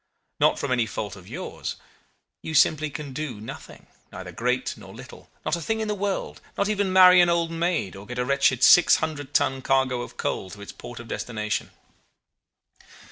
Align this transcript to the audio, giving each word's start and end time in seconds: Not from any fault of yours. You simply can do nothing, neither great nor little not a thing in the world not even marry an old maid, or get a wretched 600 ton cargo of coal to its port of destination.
Not 0.39 0.57
from 0.57 0.71
any 0.71 0.87
fault 0.87 1.15
of 1.15 1.27
yours. 1.27 1.75
You 2.41 2.55
simply 2.55 2.89
can 2.89 3.13
do 3.13 3.39
nothing, 3.39 3.85
neither 4.11 4.31
great 4.31 4.75
nor 4.75 4.95
little 4.95 5.29
not 5.45 5.55
a 5.55 5.61
thing 5.61 5.79
in 5.79 5.87
the 5.87 5.93
world 5.93 6.41
not 6.57 6.67
even 6.67 6.91
marry 6.91 7.21
an 7.21 7.29
old 7.29 7.51
maid, 7.51 7.95
or 7.95 8.07
get 8.07 8.17
a 8.17 8.25
wretched 8.25 8.63
600 8.63 9.31
ton 9.35 9.61
cargo 9.61 10.01
of 10.01 10.17
coal 10.17 10.49
to 10.49 10.61
its 10.61 10.71
port 10.71 10.99
of 10.99 11.07
destination. 11.07 11.69